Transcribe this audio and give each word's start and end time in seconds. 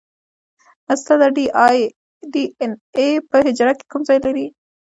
استاده 0.93 1.27
ډي 1.35 1.45
این 2.61 2.71
اې 2.97 3.07
په 3.29 3.37
حجره 3.45 3.73
کې 3.77 3.85
کوم 3.91 4.01
ځای 4.07 4.19
لري 4.25 4.45